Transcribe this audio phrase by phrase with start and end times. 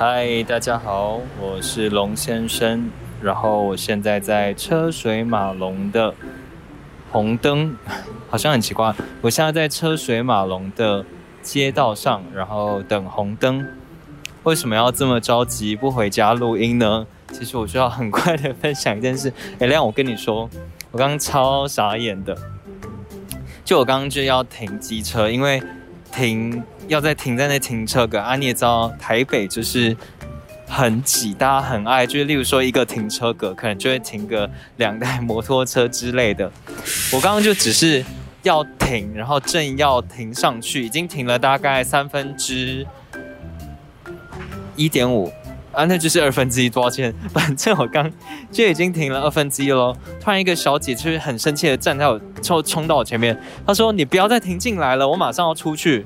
[0.00, 2.90] 嗨，大家好，我是龙先生。
[3.20, 6.14] 然后我现在在车水马龙的
[7.12, 7.76] 红灯，
[8.30, 8.94] 好像很奇怪。
[9.20, 11.04] 我现在在车水马龙的
[11.42, 13.62] 街道上，然后等红灯。
[14.44, 17.06] 为什么要这么着急不回家录音呢？
[17.30, 19.30] 其实我需要很快的分享一件事。
[19.58, 20.48] 哎，亮，我跟你说，
[20.92, 22.34] 我刚刚超傻眼的。
[23.62, 25.62] 就我刚刚就要停机车，因为
[26.12, 26.62] 停。
[26.88, 28.34] 要在停在那停车格啊！
[28.34, 29.96] 你也知道台北就是
[30.66, 36.50] 很挤，大家很爱，就是例如说一个停车格可能就会停个两台摩托车之类的。
[37.12, 38.04] 我刚刚就只是
[38.42, 42.84] 要停，然后正要停上去，已经停了大概三分之
[44.74, 45.32] 一点五
[45.72, 47.14] 啊，那就是二分之一，多少钱？
[47.32, 48.10] 反正我刚
[48.50, 49.96] 就已经停了二分之一喽。
[50.20, 56.04] 突然一个小姐就是很生气的站在我冲冲到我前面，她说：“你不要再停进来了，我马上要出去。”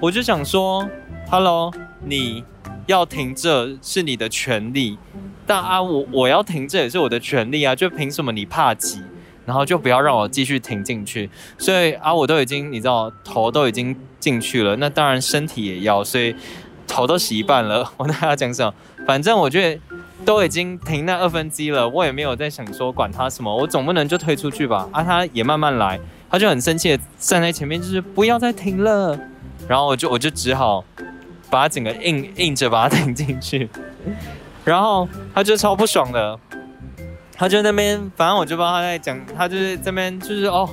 [0.00, 0.88] 我就想说
[1.30, 1.72] ，Hello，
[2.04, 2.44] 你
[2.86, 4.98] 要停这是你的权利，
[5.46, 9.02] 但啊，我我要停这也是我的权利啊，就凭什么你怕挤，
[9.44, 11.28] 然后就不要让我继续停进去？
[11.58, 16.34] 所以啊，我都已经你知道头都已经进去了，那当然身体也要，所以
[16.90, 17.90] 头都洗一半了。
[17.96, 18.74] 我跟大家讲什么？
[19.06, 19.80] 反正我觉得
[20.24, 24.86] 都已经停那二分之一了，我也没有在想说管他什么，我总不能就推出去吧？
[24.92, 29.18] 啊，他也慢慢来，他就很生气的站在前面，就是不要再停了。
[29.68, 30.84] 然后我就我就只好
[31.48, 33.68] 把它整个硬硬着把它顶进去，
[34.64, 36.38] 然后他就超不爽的，
[37.34, 40.68] 他就那边反正我就不知道他在讲，他就是这边就是哦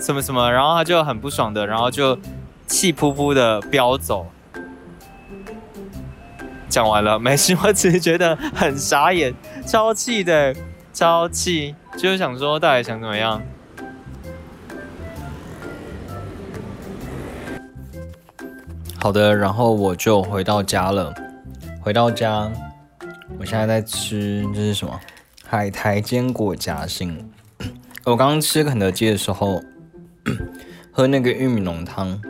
[0.00, 2.18] 什么什么，然后他就很不爽的，然后就
[2.66, 4.26] 气扑扑的飙走。
[6.70, 9.34] 讲完了，没事，我只是觉得很傻眼，
[9.66, 10.54] 超气的，
[10.94, 13.42] 超气，就是想说到底想怎么样。
[18.96, 21.12] 好的，然后我就回到家了。
[21.82, 22.50] 回到家，
[23.38, 25.00] 我现在在吃这是什么？
[25.46, 27.28] 海苔坚果夹心。
[28.04, 29.60] 我刚刚吃肯德基的时候，
[30.92, 32.20] 喝那个玉米浓汤，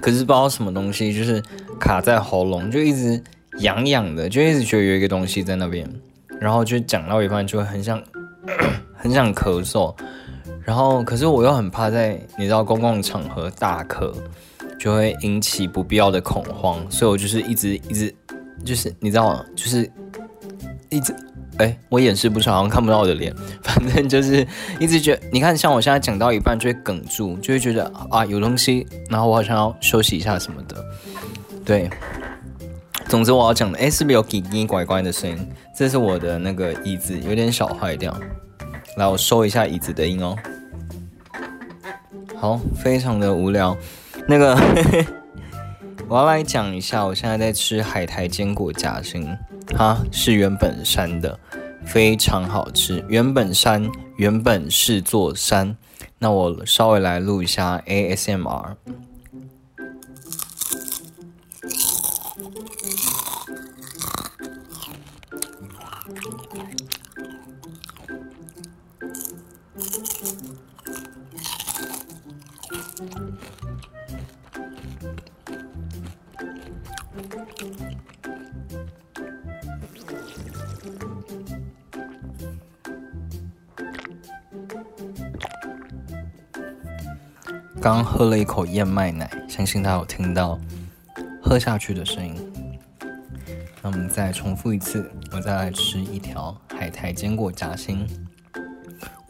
[0.00, 1.42] 可是不知道什么东西，就是
[1.78, 3.22] 卡在喉咙，就一直
[3.60, 5.88] 痒痒的，就一直觉得有一个东西在那边。
[6.40, 8.02] 然后就讲到一半就会很想
[8.94, 9.94] 很想咳嗽，
[10.62, 14.12] 然后可是我又很怕在你知道公共场合大咳。
[14.78, 18.14] 就会引起不必要的恐慌，所以我就是一直一直，
[18.64, 19.44] 就是你知道吗？
[19.56, 19.90] 就是
[20.88, 21.12] 一直，
[21.56, 23.34] 哎，我掩饰不出，好像看不到我的脸。
[23.60, 24.46] 反正就是
[24.78, 30.76] 一直觉，你看，像我现在讲到一半就会哽住，就会觉得啊有东西，然后我好像要休息一下什么的。
[31.68, 31.90] 对，
[33.10, 35.36] 总之我要讲的，哎，是不是有叽叽拐拐的声音？
[35.76, 38.18] 这是我的那个椅子有点小坏掉，
[38.96, 40.34] 来我收一下椅子的音哦。
[42.34, 43.76] 好，非常的无聊。
[44.26, 44.58] 那个，
[46.08, 49.28] 我要来讲一下，我现在在吃海苔坚果夹心，
[49.76, 51.38] 哈，是原本山的，
[51.84, 53.04] 非常好吃。
[53.10, 53.86] 原本山
[54.16, 55.76] 原本是座山，
[56.18, 58.76] 那我稍微来录一下 ASMR。
[87.88, 90.60] 刚喝了一口燕麦奶，相信大家有听到
[91.42, 92.34] 喝下去的声音。
[93.80, 98.06] 那我们再重复一次，我再来吃一条海苔坚果夹心，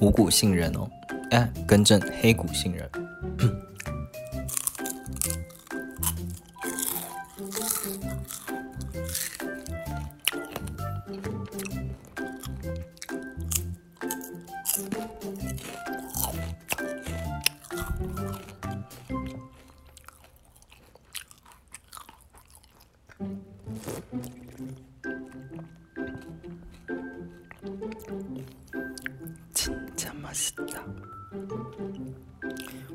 [0.01, 0.91] 五谷杏仁哦，
[1.31, 2.91] 哎，更正，黑谷杏仁。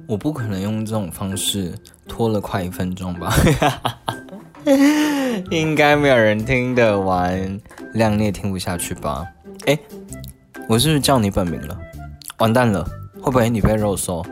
[0.06, 1.74] 我不可能用这种方式
[2.08, 3.34] 拖了快一分钟吧？
[5.50, 7.60] 应该没有人听得完，
[7.94, 9.26] 亮你也听不下去吧？
[9.66, 9.78] 哎，
[10.70, 11.78] 我是不是叫你本名了？
[12.38, 12.84] 完蛋了，
[13.22, 14.24] 会不会你被肉搜？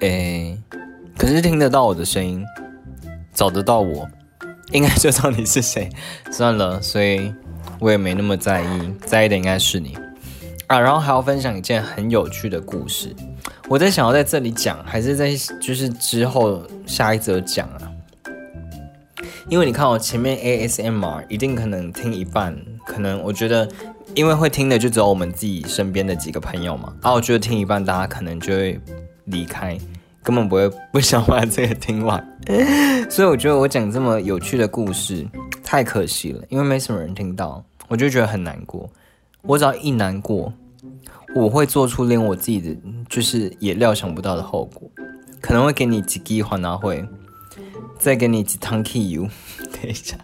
[0.00, 0.56] 哎，
[1.16, 2.44] 可是听得到我的声音，
[3.32, 4.06] 找得到我，
[4.72, 5.88] 应该就知道你是谁。
[6.30, 7.32] 算了，所以
[7.78, 9.96] 我也没那么在意，在意的应该是你
[10.66, 10.78] 啊。
[10.78, 13.14] 然后还要分享一件很有趣的故事。
[13.68, 15.30] 我在想要在这里讲，还是在
[15.60, 17.90] 就是之后下一则讲啊？
[19.48, 23.68] 因为你看我前面 ASMR 一定可能听一半，可能我觉得，
[24.14, 28.80] 因为会听的就只有我们自己身边的几个朋友嘛，啊，我觉得听一半大家可能就会
[29.26, 29.78] 离开，
[30.26, 32.20] 根本不会不想把这个听完，
[33.08, 35.24] 所以我觉得我讲这么有趣的故事
[35.62, 38.90] 太可惜了，因为没什么人听到，我就觉得很难过。
[39.42, 40.52] 我只要一难过，
[41.32, 42.76] 我会做出连我自己的
[43.08, 44.90] 就是也料想不到的后果。
[45.40, 47.08] 可能会给你几滴黄拿会，
[47.96, 49.28] 再给你几汤 K U。
[49.70, 50.16] 等一下，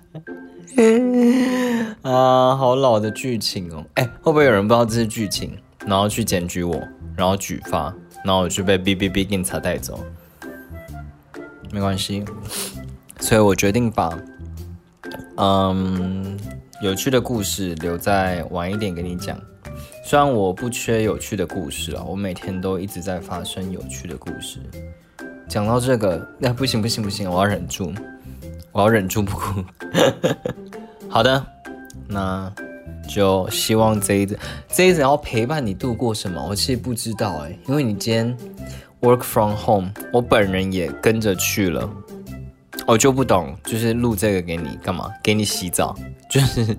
[2.02, 3.84] 啊，好老的剧情哦！
[3.94, 5.56] 哎，会不会有人不知道这是剧情，
[5.86, 6.74] 然后去检举我，
[7.16, 7.94] 然后举发，
[8.24, 9.98] 然后我就被哔哔哔警察带走？
[11.70, 12.24] 没关系，
[13.20, 14.18] 所以我决定把
[15.36, 16.38] 嗯
[16.82, 19.38] 有趣的故事留在晚一点给你讲。
[20.04, 24.58] 虽然我不缺有趣的故事啊，我每天都一直在发生有趣的故事。
[25.48, 27.94] 讲到这个，那不行不行不行，我要忍住，
[28.72, 29.64] 我要忍住不哭。
[31.08, 31.46] 好的，
[32.06, 32.52] 那
[33.08, 34.38] 就希望这一次
[34.68, 38.36] 这一次要陪伴你度过什么，我其实不知道哎，因为你今天
[39.00, 41.88] work from home，我本人也跟着去了，
[42.86, 45.10] 我就不懂，就是录这个给你干嘛？
[45.22, 45.94] 给你洗澡，
[46.30, 46.76] 就是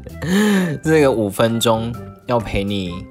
[0.83, 1.93] 这个五分钟
[2.25, 3.05] 要陪你，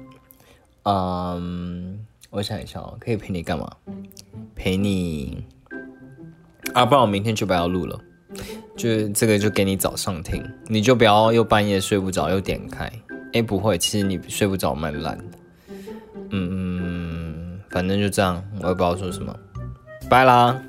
[0.83, 1.99] 嗯，
[2.29, 3.69] 我想一下哦，可以陪你干嘛？
[4.55, 5.45] 陪你。
[6.73, 7.99] 啊，不然我明天就不要录了，
[8.75, 12.91] 就这个就给你早上听，你就不要又半夜睡不着又点开。
[13.33, 15.23] 哎，不会，其实你睡不着蛮懒的。
[16.31, 19.35] 嗯嗯，反正就这样，我也不知道说什么，
[20.09, 20.59] 拜啦。